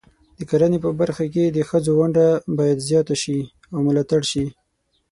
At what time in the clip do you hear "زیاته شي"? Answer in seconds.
2.89-3.39